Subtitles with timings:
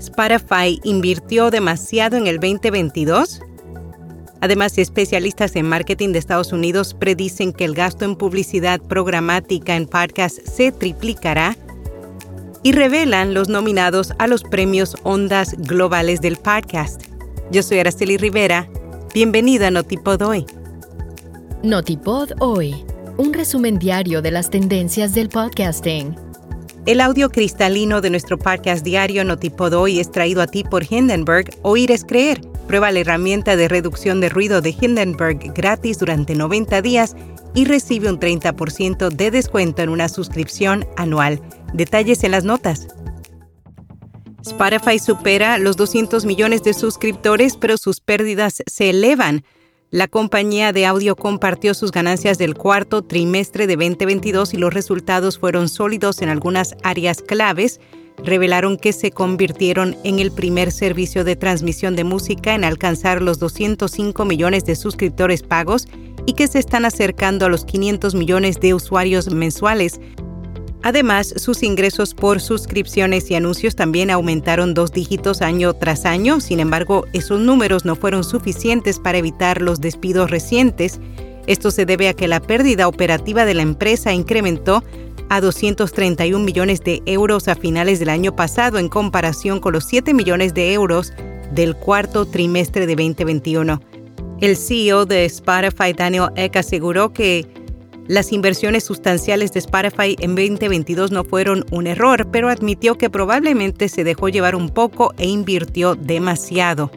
[0.00, 3.42] Spotify invirtió demasiado en el 2022?
[4.40, 9.86] Además, especialistas en marketing de Estados Unidos predicen que el gasto en publicidad programática en
[9.86, 11.54] podcast se triplicará
[12.62, 17.02] y revelan los nominados a los premios Ondas Globales del Podcast.
[17.50, 18.70] Yo soy Araceli Rivera.
[19.12, 20.46] Bienvenida a Notipod Hoy.
[21.62, 22.86] Notipod Hoy,
[23.18, 26.29] un resumen diario de las tendencias del podcasting.
[26.90, 31.48] El audio cristalino de nuestro podcast diario Notipod Hoy es traído a ti por Hindenburg.
[31.62, 32.40] Oír es creer.
[32.66, 37.14] Prueba la herramienta de reducción de ruido de Hindenburg gratis durante 90 días
[37.54, 41.40] y recibe un 30% de descuento en una suscripción anual.
[41.74, 42.88] Detalles en las notas.
[44.44, 49.44] Spotify supera los 200 millones de suscriptores, pero sus pérdidas se elevan.
[49.92, 55.36] La compañía de audio compartió sus ganancias del cuarto trimestre de 2022 y los resultados
[55.36, 57.80] fueron sólidos en algunas áreas claves.
[58.18, 63.40] Revelaron que se convirtieron en el primer servicio de transmisión de música en alcanzar los
[63.40, 65.88] 205 millones de suscriptores pagos
[66.24, 70.00] y que se están acercando a los 500 millones de usuarios mensuales,
[70.82, 76.58] Además, sus ingresos por suscripciones y anuncios también aumentaron dos dígitos año tras año, sin
[76.58, 80.98] embargo, esos números no fueron suficientes para evitar los despidos recientes.
[81.46, 84.82] Esto se debe a que la pérdida operativa de la empresa incrementó
[85.28, 90.14] a 231 millones de euros a finales del año pasado en comparación con los 7
[90.14, 91.12] millones de euros
[91.52, 93.80] del cuarto trimestre de 2021.
[94.40, 97.46] El CEO de Spotify, Daniel Eck, aseguró que
[98.10, 103.88] las inversiones sustanciales de Spotify en 2022 no fueron un error, pero admitió que probablemente
[103.88, 106.90] se dejó llevar un poco e invirtió demasiado.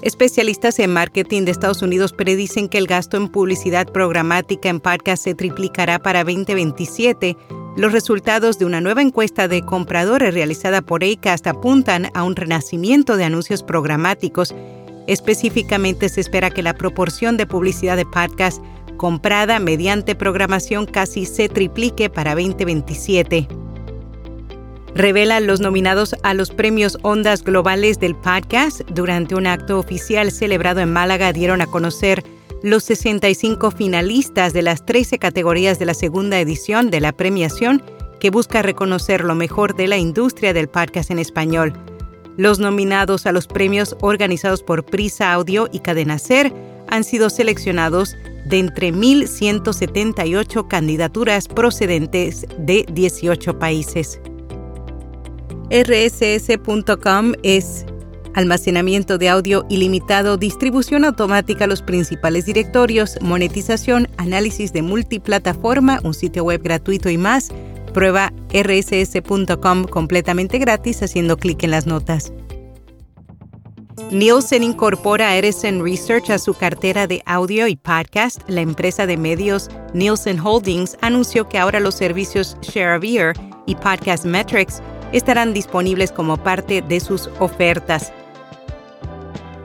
[0.00, 5.24] Especialistas en marketing de Estados Unidos predicen que el gasto en publicidad programática en podcast
[5.24, 7.36] se triplicará para 2027.
[7.76, 13.16] Los resultados de una nueva encuesta de compradores realizada por Acast apuntan a un renacimiento
[13.16, 14.54] de anuncios programáticos.
[15.08, 18.62] Específicamente se espera que la proporción de publicidad de podcast
[19.02, 23.48] comprada mediante programación casi se triplique para 2027.
[24.94, 28.82] Revelan los nominados a los premios Ondas Globales del Podcast.
[28.90, 32.22] Durante un acto oficial celebrado en Málaga dieron a conocer
[32.62, 37.82] los 65 finalistas de las 13 categorías de la segunda edición de la premiación
[38.20, 41.72] que busca reconocer lo mejor de la industria del podcast en español.
[42.36, 46.52] Los nominados a los premios organizados por Prisa Audio y Cadena Ser
[46.92, 54.20] han sido seleccionados de entre 1.178 candidaturas procedentes de 18 países.
[55.70, 57.86] RSS.com es
[58.34, 66.12] almacenamiento de audio ilimitado, distribución automática a los principales directorios, monetización, análisis de multiplataforma, un
[66.12, 67.48] sitio web gratuito y más.
[67.94, 72.34] Prueba rss.com completamente gratis haciendo clic en las notas.
[74.10, 78.40] Nielsen incorpora a Edison Research a su cartera de audio y podcast.
[78.48, 83.34] La empresa de medios Nielsen Holdings anunció que ahora los servicios Share of Ear
[83.66, 84.82] y Podcast Metrics
[85.12, 88.12] estarán disponibles como parte de sus ofertas.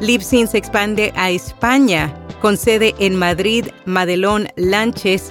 [0.00, 5.30] Libsyn se expande a España, con sede en Madrid, Madelón Lanches,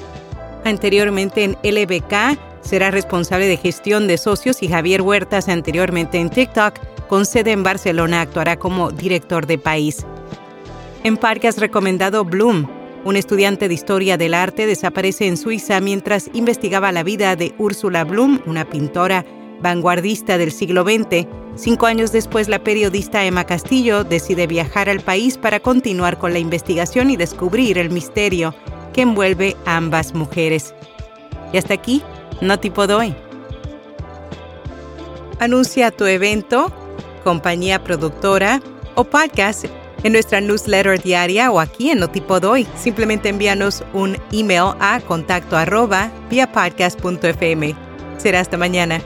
[0.66, 6.76] anteriormente en LBK, será responsable de gestión de socios y Javier Huertas, anteriormente en TikTok,
[7.10, 10.06] con sede en Barcelona, actuará como director de país.
[11.04, 12.68] En parque has recomendado Bloom.
[13.04, 18.04] Un estudiante de historia del arte desaparece en Suiza mientras investigaba la vida de Ursula
[18.04, 19.26] Bloom, una pintora
[19.62, 21.26] vanguardista del siglo XX.
[21.56, 26.40] Cinco años después, la periodista Emma Castillo decide viajar al país para continuar con la
[26.40, 28.54] investigación y descubrir el misterio
[28.94, 30.76] que envuelve a ambas mujeres.
[31.52, 32.04] Y hasta aquí,
[32.42, 33.16] no tipo doy.
[35.40, 36.72] Anuncia tu evento
[37.24, 38.62] compañía productora
[38.96, 39.66] o podcast
[40.04, 42.68] en nuestra newsletter diaria o aquí en Notipod Hoy.
[42.76, 46.12] Simplemente envíanos un email a contacto arroba.
[48.18, 49.02] Será hasta mañana.